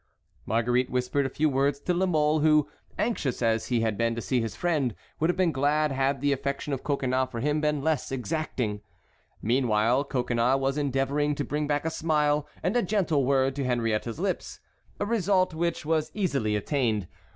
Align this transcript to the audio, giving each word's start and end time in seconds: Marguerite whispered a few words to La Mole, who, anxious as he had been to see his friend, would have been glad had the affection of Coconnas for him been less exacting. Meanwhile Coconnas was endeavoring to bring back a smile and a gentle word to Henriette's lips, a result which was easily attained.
Marguerite 0.47 0.89
whispered 0.89 1.27
a 1.27 1.29
few 1.29 1.47
words 1.47 1.79
to 1.81 1.93
La 1.93 2.07
Mole, 2.07 2.39
who, 2.39 2.67
anxious 2.97 3.39
as 3.43 3.67
he 3.67 3.81
had 3.81 3.99
been 3.99 4.15
to 4.15 4.21
see 4.21 4.41
his 4.41 4.55
friend, 4.55 4.95
would 5.19 5.29
have 5.29 5.37
been 5.37 5.51
glad 5.51 5.91
had 5.91 6.21
the 6.21 6.31
affection 6.33 6.73
of 6.73 6.83
Coconnas 6.83 7.29
for 7.29 7.39
him 7.39 7.61
been 7.61 7.83
less 7.83 8.11
exacting. 8.11 8.81
Meanwhile 9.43 10.05
Coconnas 10.05 10.57
was 10.57 10.75
endeavoring 10.75 11.35
to 11.35 11.45
bring 11.45 11.67
back 11.67 11.85
a 11.85 11.91
smile 11.91 12.47
and 12.63 12.75
a 12.75 12.81
gentle 12.81 13.23
word 13.23 13.55
to 13.57 13.63
Henriette's 13.63 14.17
lips, 14.17 14.59
a 14.99 15.05
result 15.05 15.53
which 15.53 15.85
was 15.85 16.09
easily 16.15 16.55
attained. 16.55 17.07